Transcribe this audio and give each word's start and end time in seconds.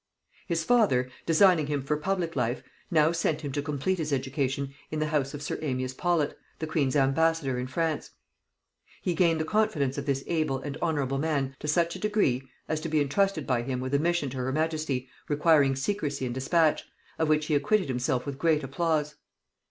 His 0.47 0.63
father, 0.63 1.11
designing 1.27 1.67
him 1.67 1.83
for 1.83 1.95
public 1.95 2.35
life, 2.35 2.63
now 2.89 3.11
sent 3.11 3.41
him 3.41 3.51
to 3.51 3.61
complete 3.61 3.99
his 3.99 4.11
education 4.11 4.73
in 4.89 4.97
the 4.97 5.05
house 5.09 5.35
of 5.35 5.43
sir 5.43 5.57
Amias 5.61 5.93
Paulet, 5.95 6.35
the 6.57 6.65
queen's 6.65 6.95
ambassador 6.95 7.59
in 7.59 7.67
France. 7.67 8.09
He 9.03 9.13
gained 9.13 9.39
the 9.39 9.45
confidence 9.45 9.99
of 9.99 10.07
this 10.07 10.23
able 10.25 10.57
and 10.57 10.75
honorable 10.81 11.19
man 11.19 11.55
to 11.59 11.67
such 11.67 11.95
a 11.95 11.99
degree, 11.99 12.41
as 12.67 12.81
to 12.81 12.89
be 12.89 12.99
intrusted 12.99 13.45
by 13.45 13.61
him 13.61 13.79
with 13.79 13.93
a 13.93 13.99
mission 13.99 14.31
to 14.31 14.37
her 14.37 14.51
majesty 14.51 15.07
requiring 15.29 15.75
secrecy 15.75 16.25
and 16.25 16.33
dispatch, 16.33 16.83
of 17.19 17.29
which 17.29 17.45
he 17.45 17.53
acquitted 17.53 17.87
himself 17.87 18.25
with 18.25 18.39
great 18.39 18.63
applause. 18.63 19.17